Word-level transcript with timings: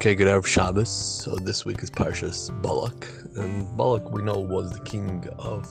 Okay, 0.00 0.14
good 0.14 0.28
Erev 0.28 0.46
Shabbos. 0.46 0.88
So 0.88 1.36
this 1.36 1.66
week 1.66 1.82
is 1.82 1.90
Parshas 1.90 2.50
Balak, 2.62 3.06
and 3.36 3.76
Balak 3.76 4.10
we 4.10 4.22
know 4.22 4.38
was 4.38 4.72
the 4.72 4.80
king 4.80 5.28
of 5.38 5.68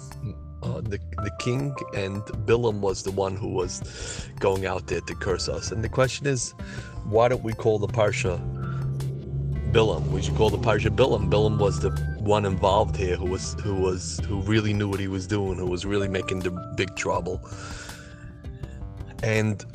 uh, 0.61 0.81
the 0.81 0.99
the 1.23 1.31
king, 1.39 1.73
and 1.95 2.21
Bilam 2.45 2.79
was 2.79 3.01
the 3.01 3.09
one 3.09 3.35
who 3.35 3.47
was 3.47 3.81
going 4.39 4.67
out 4.67 4.85
there 4.85 5.01
to 5.01 5.15
curse 5.15 5.49
us. 5.49 5.71
And 5.71 5.83
the 5.83 5.89
question 5.89 6.27
is, 6.27 6.51
why 7.05 7.27
don't 7.27 7.41
we 7.41 7.53
call 7.53 7.79
the 7.79 7.87
parsha 7.87 8.37
Bilam? 9.71 10.05
We 10.11 10.21
should 10.21 10.35
call 10.35 10.51
the 10.51 10.59
parsha 10.59 10.95
Bilam. 10.95 11.31
Bilam 11.31 11.57
was 11.57 11.79
the 11.79 11.89
one 12.19 12.45
involved 12.45 12.97
here, 12.97 13.15
who 13.15 13.25
was 13.25 13.55
who 13.63 13.73
was 13.73 14.21
who 14.27 14.41
really 14.41 14.73
knew 14.73 14.89
what 14.89 14.99
he 14.99 15.07
was 15.07 15.25
doing, 15.25 15.57
who 15.57 15.65
was 15.65 15.87
really 15.87 16.07
making 16.07 16.41
the 16.41 16.51
big 16.77 16.95
trouble. 16.95 17.41
And 19.23 19.65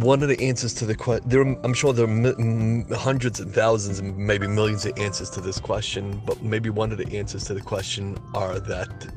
one 0.00 0.22
of 0.22 0.28
the 0.28 0.40
answers 0.40 0.72
to 0.72 0.86
the 0.86 0.94
question 0.94 1.28
there 1.28 1.42
i'm 1.42 1.74
sure 1.74 1.92
there 1.92 2.06
are 2.06 2.96
hundreds 2.96 3.40
and 3.40 3.52
thousands 3.52 3.98
and 3.98 4.16
maybe 4.16 4.46
millions 4.46 4.86
of 4.86 4.98
answers 4.98 5.28
to 5.28 5.40
this 5.40 5.60
question 5.60 6.20
but 6.24 6.42
maybe 6.42 6.70
one 6.70 6.90
of 6.92 6.96
the 6.98 7.16
answers 7.16 7.44
to 7.44 7.52
the 7.52 7.60
question 7.60 8.16
are 8.34 8.58
that 8.58 9.12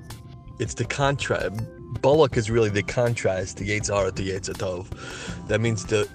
it's 0.60 0.74
the 0.74 0.84
contrast 0.86 1.62
Balak 2.02 2.36
is 2.36 2.52
really 2.52 2.70
the 2.70 2.84
contrast 2.84 3.56
the 3.56 3.70
Yetzer 3.70 3.96
Hara 3.96 4.12
to 4.12 4.22
Yetzer 4.22 4.54
Tov 4.54 5.48
that 5.48 5.62
means 5.62 5.86
the 5.86 6.10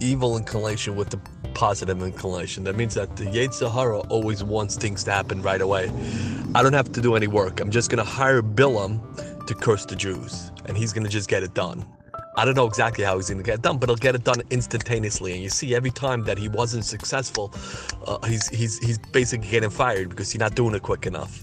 evil 0.00 0.36
inclination 0.36 0.96
with 0.96 1.10
the 1.10 1.20
positive 1.54 2.02
inclination. 2.02 2.64
That 2.64 2.74
means 2.74 2.94
that 2.94 3.14
the 3.16 3.26
Yetzer 3.26 3.72
Hara 3.72 4.00
always 4.00 4.42
wants 4.42 4.76
things 4.76 5.04
to 5.04 5.12
happen 5.12 5.40
right 5.40 5.60
away. 5.60 5.88
I 6.52 6.64
don't 6.64 6.72
have 6.72 6.90
to 6.92 7.00
do 7.00 7.14
any 7.14 7.28
work. 7.28 7.60
I'm 7.60 7.70
just 7.70 7.90
going 7.90 8.04
to 8.04 8.10
hire 8.10 8.42
bilam 8.42 9.46
to 9.46 9.54
curse 9.54 9.86
the 9.86 9.94
jews 9.94 10.50
and 10.66 10.76
he's 10.76 10.92
going 10.92 11.04
to 11.04 11.10
just 11.10 11.28
get 11.28 11.44
it 11.44 11.54
done 11.54 11.86
I 12.36 12.44
don't 12.44 12.56
know 12.56 12.66
exactly 12.66 13.04
how 13.04 13.16
he's 13.16 13.28
going 13.28 13.38
to 13.38 13.44
get 13.44 13.56
it 13.56 13.62
done, 13.62 13.78
but 13.78 13.88
he'll 13.88 13.96
get 13.96 14.14
it 14.14 14.24
done 14.24 14.42
instantaneously. 14.50 15.32
And 15.32 15.42
you 15.42 15.48
see, 15.48 15.74
every 15.74 15.90
time 15.90 16.24
that 16.24 16.36
he 16.36 16.48
wasn't 16.48 16.84
successful, 16.84 17.52
uh, 18.06 18.18
he's 18.26 18.48
he's 18.48 18.78
he's 18.78 18.98
basically 18.98 19.48
getting 19.48 19.70
fired 19.70 20.08
because 20.10 20.32
he's 20.32 20.40
not 20.40 20.54
doing 20.54 20.74
it 20.74 20.82
quick 20.82 21.06
enough. 21.06 21.40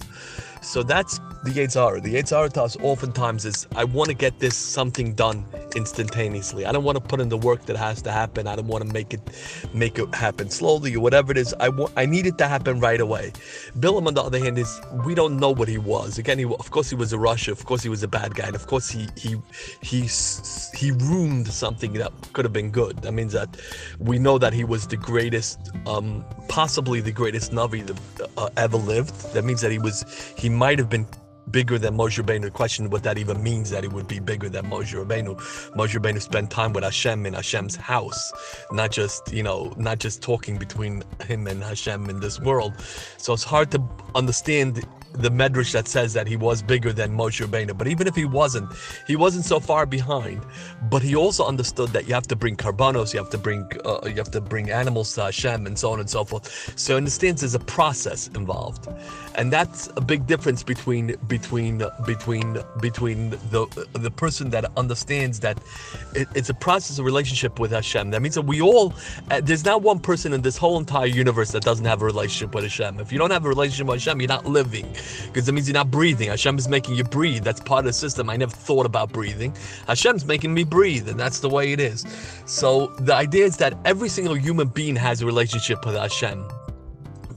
So 0.61 0.83
that's 0.83 1.19
the 1.43 1.49
Yetzer 1.49 1.83
Hara. 1.83 2.01
The 2.01 2.13
Yetzer 2.13 2.37
Hara 2.37 2.49
to 2.49 2.63
us 2.63 2.77
oftentimes 2.81 3.45
is 3.45 3.67
I 3.75 3.83
want 3.83 4.09
to 4.09 4.13
get 4.13 4.37
this 4.39 4.55
something 4.55 5.13
done 5.13 5.43
instantaneously. 5.75 6.65
I 6.65 6.71
don't 6.71 6.83
want 6.83 6.97
to 6.97 7.03
put 7.03 7.19
in 7.19 7.29
the 7.29 7.37
work 7.37 7.65
that 7.65 7.77
has 7.77 8.01
to 8.03 8.11
happen. 8.11 8.45
I 8.45 8.55
don't 8.55 8.67
want 8.67 8.85
to 8.85 8.93
make 8.93 9.13
it 9.13 9.21
make 9.73 9.97
it 9.97 10.13
happen 10.13 10.51
slowly 10.51 10.95
or 10.95 10.99
whatever 10.99 11.31
it 11.31 11.37
is. 11.39 11.55
I 11.59 11.69
want 11.69 11.93
I 11.97 12.05
need 12.05 12.27
it 12.27 12.37
to 12.37 12.47
happen 12.47 12.79
right 12.79 13.01
away. 13.01 13.31
Bilam 13.79 14.05
on 14.05 14.13
the 14.13 14.21
other 14.21 14.37
hand 14.37 14.59
is 14.59 14.79
we 15.03 15.15
don't 15.15 15.37
know 15.37 15.49
what 15.49 15.67
he 15.67 15.79
was. 15.79 16.19
Again, 16.19 16.37
he 16.37 16.45
of 16.45 16.69
course 16.69 16.89
he 16.89 16.95
was 16.95 17.11
a 17.11 17.17
rasha. 17.17 17.51
Of 17.51 17.65
course 17.65 17.81
he 17.81 17.89
was 17.89 18.03
a 18.03 18.07
bad 18.07 18.35
guy. 18.35 18.47
And 18.47 18.55
of 18.55 18.67
course 18.67 18.89
he 18.89 19.07
he 19.17 19.37
he 19.81 20.07
he 20.75 20.91
ruined 20.91 21.47
something 21.47 21.93
that 21.93 22.11
could 22.33 22.45
have 22.45 22.53
been 22.53 22.69
good. 22.69 23.01
That 23.01 23.13
means 23.13 23.33
that 23.33 23.57
we 23.97 24.19
know 24.19 24.37
that 24.37 24.53
he 24.53 24.63
was 24.63 24.85
the 24.85 24.97
greatest, 24.97 25.59
um, 25.87 26.23
possibly 26.47 27.01
the 27.01 27.11
greatest 27.11 27.51
Navi 27.51 27.85
that 27.87 28.29
uh, 28.37 28.49
ever 28.57 28.77
lived. 28.77 29.33
That 29.33 29.43
means 29.43 29.61
that 29.61 29.71
he 29.71 29.79
was 29.79 30.05
he 30.37 30.50
might 30.51 30.79
have 30.79 30.89
been 30.89 31.07
bigger 31.49 31.77
than 31.77 31.95
Moshe 31.97 32.21
Rabbeinu. 32.23 32.51
Question 32.53 32.89
what 32.89 33.03
that 33.03 33.17
even 33.17 33.41
means 33.43 33.69
that 33.71 33.83
he 33.83 33.89
would 33.89 34.07
be 34.07 34.19
bigger 34.19 34.49
than 34.49 34.65
Moshe 34.65 34.93
Rabbeinu. 34.93 35.35
Moshe 35.75 35.99
Rabbeinu 35.99 36.21
spent 36.21 36.51
time 36.51 36.73
with 36.73 36.83
Hashem 36.83 37.25
in 37.25 37.33
Hashem's 37.33 37.75
house, 37.75 38.31
not 38.71 38.91
just 38.91 39.31
you 39.33 39.43
know, 39.43 39.73
not 39.77 39.99
just 39.99 40.21
talking 40.21 40.57
between 40.57 41.03
him 41.25 41.47
and 41.47 41.63
Hashem 41.63 42.09
in 42.09 42.19
this 42.19 42.39
world. 42.39 42.73
So 43.17 43.33
it's 43.33 43.43
hard 43.43 43.71
to 43.71 43.83
understand 44.15 44.83
the 45.13 45.29
medrash 45.29 45.71
that 45.73 45.87
says 45.87 46.13
that 46.13 46.27
he 46.27 46.35
was 46.35 46.61
bigger 46.61 46.93
than 46.93 47.11
Moshe 47.11 47.45
Rabbeinu. 47.45 47.77
But 47.77 47.87
even 47.87 48.07
if 48.07 48.15
he 48.15 48.25
wasn't, 48.25 48.71
he 49.07 49.15
wasn't 49.15 49.45
so 49.45 49.59
far 49.59 49.85
behind. 49.85 50.45
But 50.89 51.01
he 51.01 51.15
also 51.15 51.45
understood 51.45 51.89
that 51.89 52.07
you 52.07 52.13
have 52.13 52.27
to 52.27 52.35
bring 52.35 52.55
karbanos, 52.55 53.13
you 53.13 53.19
have 53.19 53.29
to 53.31 53.37
bring 53.37 53.69
uh, 53.85 53.99
you 54.05 54.15
have 54.15 54.31
to 54.31 54.41
bring 54.41 54.71
animals 54.71 55.13
to 55.15 55.23
Hashem, 55.23 55.65
and 55.65 55.77
so 55.77 55.91
on 55.91 55.99
and 55.99 56.09
so 56.09 56.23
forth. 56.23 56.73
So 56.79 57.03
stance, 57.05 57.41
there's 57.41 57.55
a 57.55 57.59
process 57.59 58.27
involved, 58.29 58.87
and 59.35 59.51
that's 59.51 59.89
a 59.95 60.01
big 60.01 60.27
difference 60.27 60.63
between 60.63 61.15
between 61.27 61.83
between 62.05 62.57
between 62.79 63.31
the 63.51 63.87
the 63.93 64.11
person 64.11 64.49
that 64.51 64.65
understands 64.77 65.39
that 65.41 65.59
it, 66.15 66.27
it's 66.35 66.49
a 66.49 66.53
process 66.53 66.99
of 66.99 67.05
relationship 67.05 67.59
with 67.59 67.71
Hashem. 67.71 68.11
That 68.11 68.21
means 68.21 68.35
that 68.35 68.43
we 68.43 68.61
all 68.61 68.93
uh, 69.29 69.41
there's 69.41 69.65
not 69.65 69.81
one 69.81 69.99
person 69.99 70.33
in 70.33 70.41
this 70.41 70.57
whole 70.57 70.79
entire 70.79 71.05
universe 71.07 71.51
that 71.51 71.63
doesn't 71.63 71.85
have 71.85 72.01
a 72.01 72.05
relationship 72.05 72.55
with 72.55 72.63
Hashem. 72.63 72.99
If 72.99 73.11
you 73.11 73.17
don't 73.17 73.31
have 73.31 73.45
a 73.45 73.49
relationship 73.49 73.87
with 73.87 74.03
Hashem, 74.03 74.21
you're 74.21 74.27
not 74.27 74.45
living 74.45 74.95
because 75.27 75.47
it 75.47 75.53
means 75.53 75.67
you're 75.67 75.73
not 75.73 75.91
breathing. 75.91 76.29
Hashem 76.29 76.57
is 76.57 76.67
making 76.67 76.95
you 76.95 77.03
breathe. 77.03 77.43
That's 77.43 77.59
part 77.59 77.79
of 77.79 77.85
the 77.85 77.93
system. 77.93 78.29
I 78.29 78.37
never 78.37 78.51
thought 78.51 78.85
about 78.85 79.11
breathing. 79.11 79.55
Hashem's 79.87 80.25
making 80.25 80.53
me 80.53 80.63
breathe, 80.63 81.09
and 81.09 81.19
that's 81.19 81.39
the 81.39 81.49
way 81.49 81.73
it 81.73 81.79
is. 81.79 82.05
So 82.45 82.87
the 82.99 83.13
idea 83.15 83.45
is 83.45 83.57
that 83.57 83.77
every 83.85 84.09
single 84.09 84.35
human 84.35 84.67
being 84.67 84.95
has 84.95 85.21
a 85.21 85.25
relationship 85.25 85.85
with 85.85 85.95
Hashem. 85.95 86.60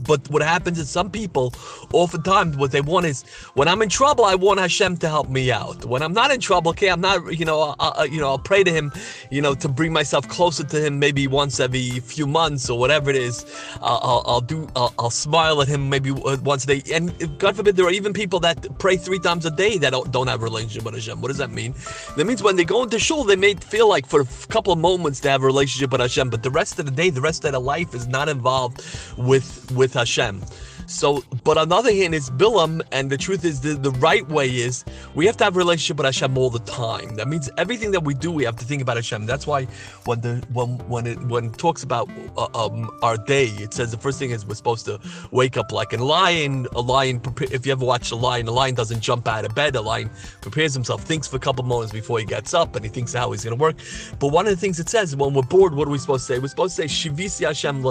But 0.06 0.28
what 0.30 0.42
happens 0.42 0.78
is 0.78 0.90
some 0.90 1.10
people, 1.10 1.54
oftentimes, 1.92 2.56
what 2.56 2.70
they 2.70 2.80
want 2.80 3.06
is 3.06 3.24
when 3.54 3.68
I'm 3.68 3.82
in 3.82 3.88
trouble, 3.88 4.24
I 4.24 4.34
want 4.34 4.60
Hashem 4.60 4.98
to 4.98 5.08
help 5.08 5.28
me 5.28 5.50
out. 5.50 5.84
When 5.84 6.02
I'm 6.02 6.12
not 6.12 6.30
in 6.30 6.40
trouble, 6.40 6.70
okay, 6.70 6.88
I'm 6.88 7.00
not, 7.00 7.38
you 7.38 7.44
know, 7.44 7.60
uh, 7.62 7.74
uh, 7.78 8.06
you 8.10 8.20
know, 8.20 8.28
I'll 8.28 8.38
pray 8.38 8.64
to 8.64 8.70
Him, 8.70 8.92
you 9.30 9.40
know, 9.40 9.54
to 9.54 9.68
bring 9.68 9.92
myself 9.92 10.28
closer 10.28 10.64
to 10.64 10.80
Him, 10.80 10.98
maybe 10.98 11.26
once 11.26 11.60
every 11.60 12.00
few 12.00 12.26
months 12.26 12.68
or 12.68 12.78
whatever 12.78 13.10
it 13.10 13.16
is. 13.16 13.44
Uh, 13.80 13.98
I'll, 14.02 14.22
I'll 14.26 14.40
do, 14.40 14.68
I'll, 14.76 14.92
I'll, 14.98 15.10
smile 15.10 15.62
at 15.62 15.68
Him 15.68 15.88
maybe 15.88 16.10
once 16.10 16.64
a 16.64 16.66
day. 16.66 16.82
And 16.92 17.38
God 17.38 17.56
forbid, 17.56 17.76
there 17.76 17.86
are 17.86 17.90
even 17.90 18.12
people 18.12 18.40
that 18.40 18.78
pray 18.78 18.96
three 18.96 19.18
times 19.18 19.46
a 19.46 19.50
day 19.50 19.78
that 19.78 19.90
don't, 19.90 20.10
don't 20.10 20.26
have 20.26 20.40
a 20.40 20.44
relationship 20.44 20.84
with 20.84 20.94
Hashem. 20.94 21.20
What 21.20 21.28
does 21.28 21.38
that 21.38 21.50
mean? 21.50 21.74
That 22.16 22.26
means 22.26 22.42
when 22.42 22.56
they 22.56 22.64
go 22.64 22.82
into 22.82 22.98
shul, 22.98 23.24
they 23.24 23.36
may 23.36 23.54
feel 23.54 23.88
like 23.88 24.06
for 24.06 24.20
a 24.22 24.26
couple 24.48 24.72
of 24.72 24.78
moments 24.78 25.20
they 25.20 25.30
have 25.30 25.42
a 25.42 25.46
relationship 25.46 25.92
with 25.92 26.00
Hashem, 26.00 26.30
but 26.30 26.42
the 26.42 26.50
rest 26.50 26.78
of 26.78 26.84
the 26.84 26.90
day, 26.90 27.10
the 27.10 27.20
rest 27.20 27.44
of 27.44 27.52
their 27.52 27.60
life 27.60 27.94
is 27.94 28.06
not 28.06 28.28
involved 28.28 28.84
with 29.16 29.70
with 29.72 29.93
Hashem. 29.94 30.42
So, 30.86 31.24
but 31.44 31.56
on 31.58 31.68
the 31.68 31.76
other 31.76 31.92
hand, 31.92 32.14
it's 32.14 32.30
Bilam, 32.30 32.82
and 32.92 33.10
the 33.10 33.16
truth 33.16 33.44
is, 33.44 33.60
the, 33.60 33.74
the 33.74 33.90
right 33.92 34.26
way 34.28 34.48
is 34.48 34.84
we 35.14 35.26
have 35.26 35.36
to 35.38 35.44
have 35.44 35.56
a 35.56 35.58
relationship 35.58 35.96
with 35.96 36.06
Hashem 36.06 36.36
all 36.36 36.50
the 36.50 36.60
time. 36.60 37.14
That 37.16 37.28
means 37.28 37.50
everything 37.56 37.90
that 37.92 38.04
we 38.04 38.14
do, 38.14 38.30
we 38.30 38.44
have 38.44 38.56
to 38.56 38.64
think 38.64 38.82
about 38.82 38.96
Hashem. 38.96 39.26
That's 39.26 39.46
why 39.46 39.66
when 40.04 40.20
the 40.20 40.44
when 40.52 40.78
when 40.88 41.06
it 41.06 41.18
when 41.26 41.46
it 41.46 41.58
talks 41.58 41.82
about 41.82 42.08
uh, 42.36 42.48
um, 42.54 42.90
our 43.02 43.16
day, 43.16 43.46
it 43.46 43.72
says 43.74 43.90
the 43.90 43.96
first 43.96 44.18
thing 44.18 44.30
is 44.30 44.44
we're 44.46 44.54
supposed 44.54 44.84
to 44.86 45.00
wake 45.30 45.56
up 45.56 45.72
like 45.72 45.92
a 45.92 45.96
lion. 45.96 46.66
A 46.74 46.80
lion, 46.80 47.20
if 47.40 47.66
you 47.66 47.72
ever 47.72 47.84
watch 47.84 48.10
a 48.10 48.16
lion, 48.16 48.48
a 48.48 48.52
lion 48.52 48.74
doesn't 48.74 49.00
jump 49.00 49.26
out 49.28 49.44
of 49.44 49.54
bed. 49.54 49.76
A 49.76 49.80
lion 49.80 50.10
prepares 50.40 50.74
himself, 50.74 51.02
thinks 51.02 51.26
for 51.26 51.36
a 51.36 51.40
couple 51.40 51.64
moments 51.64 51.92
before 51.92 52.18
he 52.18 52.24
gets 52.24 52.54
up, 52.54 52.76
and 52.76 52.84
he 52.84 52.90
thinks 52.90 53.12
how 53.12 53.32
he's 53.32 53.44
going 53.44 53.56
to 53.56 53.62
work. 53.62 53.76
But 54.18 54.28
one 54.28 54.46
of 54.46 54.50
the 54.50 54.60
things 54.60 54.78
it 54.80 54.88
says 54.88 55.16
when 55.16 55.34
we're 55.34 55.42
bored, 55.42 55.74
what 55.74 55.88
are 55.88 55.90
we 55.90 55.98
supposed 55.98 56.26
to 56.26 56.34
say? 56.34 56.38
We're 56.38 56.48
supposed 56.48 56.76
to 56.76 56.88
say 56.88 57.08
Shivisi 57.08 57.46
Hashem. 57.46 57.84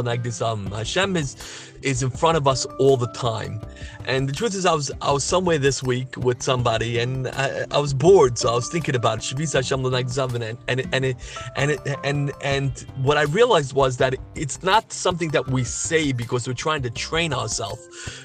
Hashem 0.72 1.16
is 1.18 1.36
is 1.84 2.02
in 2.02 2.10
front 2.10 2.38
of 2.38 2.48
us 2.48 2.66
all 2.84 2.98
the 2.98 3.12
time. 3.30 3.62
And 4.06 4.28
the 4.28 4.34
truth 4.34 4.54
is, 4.56 4.66
I 4.66 4.74
was 4.74 4.92
I 5.02 5.12
was 5.12 5.24
somewhere 5.24 5.58
this 5.58 5.82
week 5.82 6.18
with 6.18 6.44
somebody, 6.44 7.00
and 7.00 7.30
I, 7.30 7.66
I 7.72 7.80
was 7.80 7.94
bored, 7.94 8.38
so 8.38 8.50
I 8.50 8.56
was 8.56 8.70
thinking 8.70 8.96
about 8.96 9.20
Shavisa 9.20 9.56
Hashem 9.62 9.86
and 9.86 10.58
and 10.68 10.80
and 10.96 11.06
it, 11.06 11.18
and 11.56 11.72
it, 11.72 11.80
and 12.04 12.32
and 12.42 12.72
what 13.08 13.18
I 13.18 13.24
realized 13.40 13.72
was 13.74 13.98
that 13.98 14.16
it's 14.36 14.62
not 14.64 14.92
something 14.92 15.30
that 15.30 15.48
we 15.48 15.64
say 15.64 16.12
because 16.12 16.48
we're 16.48 16.62
trying 16.68 16.84
to 16.84 16.90
train 16.90 17.32
ourselves 17.34 17.82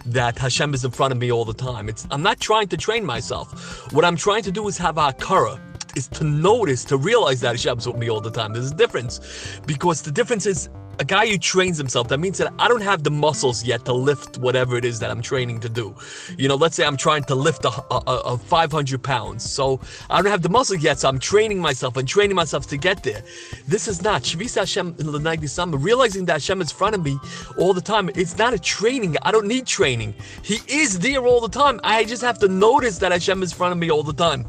that 0.07 0.37
Hashem 0.39 0.75
is 0.75 0.85
in 0.85 0.91
front 0.91 1.13
of 1.13 1.19
me 1.19 1.31
all 1.31 1.45
the 1.45 1.61
time. 1.71 1.89
It's 1.89 2.07
I'm 2.11 2.23
not 2.23 2.41
trying 2.41 2.69
to 2.69 2.77
train 2.77 3.05
myself. 3.05 3.93
What 3.93 4.05
I'm 4.05 4.17
trying 4.17 4.43
to 4.43 4.53
do 4.53 4.67
is 4.67 4.79
hakara 4.79 5.61
is 5.97 6.09
to 6.09 6.25
notice, 6.25 6.85
to 6.85 6.97
realize 6.97 7.41
that 7.41 7.53
Hashem's 7.53 7.87
with 7.87 7.97
me 7.97 8.09
all 8.09 8.21
the 8.21 8.31
time. 8.31 8.53
There's 8.53 8.73
a 8.73 8.75
difference 8.75 9.21
because 9.67 10.03
the 10.03 10.13
difference 10.13 10.47
is 10.47 10.69
a 10.99 11.05
guy 11.05 11.27
who 11.29 11.39
trains 11.39 11.79
himself, 11.79 12.09
that 12.09 12.19
means 12.19 12.39
that 12.39 12.53
I 12.59 12.69
don't 12.69 12.83
have 12.83 13.05
the 13.05 13.11
muscles 13.11 13.65
yet 13.65 13.85
to 13.85 13.93
lift 13.93 14.39
whatever 14.39 14.77
it 14.77 14.85
is 14.85 14.99
that 15.01 15.11
I'm 15.11 15.23
training 15.23 15.61
to 15.61 15.69
do. 15.69 15.95
You 16.37 16.49
know, 16.49 16.57
let's 16.57 16.77
say 16.77 16.85
I'm 16.85 16.97
trying 16.97 17.25
to 17.25 17.35
lift 17.35 17.65
a, 17.65 17.71
a, 17.93 18.33
a 18.35 18.39
500 18.39 19.03
pounds. 19.03 19.49
So 19.49 19.81
I 20.11 20.21
don't 20.21 20.31
have 20.31 20.43
the 20.43 20.49
muscles 20.49 20.83
yet, 20.83 20.99
so 20.99 21.09
I'm 21.09 21.19
training 21.19 21.61
myself 21.61 21.97
and 21.97 22.09
training 22.09 22.35
myself 22.37 22.67
to 22.69 22.77
get 22.77 23.03
there. 23.03 23.23
This 23.67 23.87
is 23.89 24.03
not 24.03 24.23
Shavis 24.23 24.57
Hashem 24.57 25.47
Samba, 25.47 25.77
realizing 25.77 26.25
that 26.27 26.35
Hashem 26.35 26.61
is 26.61 26.71
in 26.71 26.77
front 26.77 26.95
of 26.95 27.05
me 27.05 27.19
all 27.57 27.73
the 27.73 27.81
time. 27.81 28.11
It's 28.15 28.37
not 28.37 28.53
a 28.53 28.59
training. 28.59 29.17
I 29.23 29.31
don't 29.31 29.47
need 29.47 29.67
training. 29.67 30.15
He 30.43 30.59
is 30.69 30.99
there 30.99 31.25
all 31.27 31.41
the 31.41 31.49
time. 31.49 31.81
I 31.85 32.05
just 32.05 32.23
have 32.23 32.39
to 32.41 32.49
notice 32.49 32.99
that 32.99 33.13
Hashem 33.13 33.43
is 33.43 33.53
in 33.53 33.57
front 33.57 33.73
of 33.73 33.79
me 33.79 33.91
all 33.91 34.03
the 34.03 34.13
time. 34.13 34.47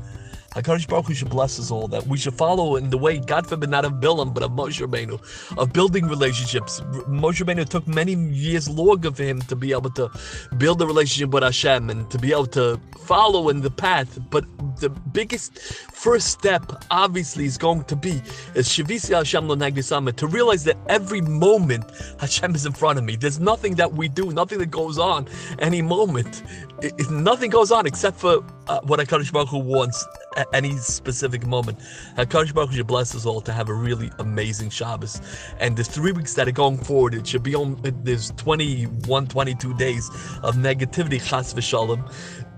HaKadosh 0.51 0.87
Baruch 0.87 1.07
Hu 1.07 1.13
should 1.13 1.29
bless 1.29 1.59
us 1.59 1.69
all, 1.69 1.87
that 1.89 2.07
we 2.07 2.17
should 2.17 2.33
follow 2.33 2.75
in 2.75 2.89
the 2.89 2.97
way, 2.97 3.19
God 3.19 3.45
forbid, 3.45 3.69
not 3.69 3.85
of 3.85 3.93
Bilam, 3.93 4.33
but 4.33 4.41
of 4.41 4.51
Moshe 4.51 4.85
Rabbeinu, 4.85 5.21
of 5.57 5.71
building 5.73 6.07
relationships. 6.07 6.81
Moshe 7.07 7.43
Rabbeinu 7.45 7.69
took 7.69 7.87
many 7.87 8.15
years 8.15 8.67
longer 8.67 9.11
for 9.11 9.23
him 9.23 9.41
to 9.43 9.55
be 9.55 9.71
able 9.71 9.91
to 9.91 10.09
build 10.57 10.81
a 10.81 10.87
relationship 10.87 11.29
with 11.29 11.43
Hashem 11.43 11.89
and 11.91 12.09
to 12.09 12.17
be 12.17 12.31
able 12.31 12.47
to 12.47 12.79
follow 13.05 13.49
in 13.49 13.61
the 13.61 13.69
path. 13.69 14.17
But 14.31 14.45
the 14.79 14.89
biggest 14.89 15.59
first 15.59 16.29
step, 16.29 16.83
obviously, 16.89 17.45
is 17.45 17.57
going 17.57 17.83
to 17.83 17.95
be 17.95 18.21
is 18.55 18.67
Shavisi 18.67 19.15
Hashem 19.15 19.47
L'Nagisama, 19.47 20.15
to 20.15 20.25
realize 20.27 20.63
that 20.63 20.77
every 20.87 21.21
moment 21.21 21.85
Hashem 22.19 22.55
is 22.55 22.65
in 22.65 22.71
front 22.71 22.97
of 22.97 23.05
me. 23.05 23.15
There's 23.15 23.39
nothing 23.39 23.75
that 23.75 23.93
we 23.93 24.07
do, 24.07 24.31
nothing 24.31 24.57
that 24.59 24.71
goes 24.71 24.97
on 24.97 25.27
any 25.59 25.83
moment. 25.83 26.41
It, 26.81 26.93
it, 26.97 27.11
nothing 27.11 27.51
goes 27.51 27.71
on 27.71 27.85
except 27.85 28.17
for 28.19 28.43
uh, 28.67 28.79
what 28.83 28.99
HaKadosh 28.99 29.31
Baruch 29.31 29.49
Hu 29.49 29.59
wants 29.59 30.05
at 30.39 30.47
any 30.53 30.77
specific 30.77 31.45
moment. 31.45 31.79
Hakadosh 32.17 32.53
Baruch 32.53 32.69
Hu 32.69 32.77
should 32.77 32.87
bless 32.87 33.13
us 33.13 33.25
all 33.25 33.41
to 33.41 33.51
have 33.51 33.69
a 33.69 33.73
really 33.73 34.09
amazing 34.19 34.69
Shabbos. 34.69 35.21
And 35.59 35.75
the 35.75 35.83
three 35.83 36.13
weeks 36.13 36.33
that 36.35 36.47
are 36.47 36.51
going 36.51 36.77
forward, 36.77 37.13
it 37.13 37.27
should 37.27 37.43
be 37.43 37.53
on. 37.53 37.79
There's 38.03 38.31
21, 38.31 39.27
22 39.27 39.73
days 39.75 40.09
of 40.41 40.55
negativity, 40.55 41.21
chas 41.21 41.53
v'shalom. 41.53 42.09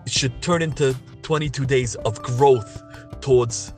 It 0.05 0.11
should 0.11 0.41
turn 0.41 0.61
into 0.61 0.95
22 1.23 1.65
days 1.65 1.95
of 1.95 2.21
growth 2.21 2.81
towards 3.19 3.73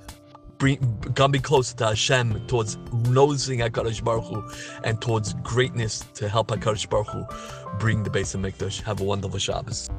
becoming 0.57 1.41
closer 1.41 1.75
to 1.77 1.87
Hashem, 1.87 2.47
towards 2.47 2.77
noticing 3.07 3.59
HaKadosh 3.59 4.03
Baruch 4.03 4.25
Hu, 4.25 4.43
and 4.83 5.01
towards 5.01 5.33
greatness 5.35 6.05
to 6.15 6.29
help 6.29 6.49
HaKadosh 6.49 6.89
Baruch 6.89 7.07
Hu 7.07 7.25
bring 7.79 8.03
the 8.03 8.09
Beis 8.09 8.35
HaMikdash. 8.35 8.81
Have 8.81 9.01
a 9.01 9.03
wonderful 9.03 9.39
Shabbos. 9.39 9.89